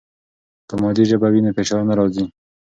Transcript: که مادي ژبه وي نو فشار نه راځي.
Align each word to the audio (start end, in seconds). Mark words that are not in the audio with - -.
که 0.67 0.75
مادي 0.81 1.03
ژبه 1.09 1.27
وي 1.31 1.41
نو 1.45 1.51
فشار 1.57 1.81
نه 1.89 1.93
راځي. 1.99 2.25